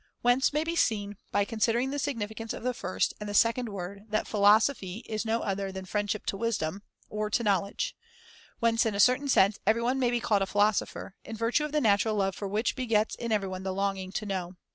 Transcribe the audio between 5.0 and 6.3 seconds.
is no other than * friendship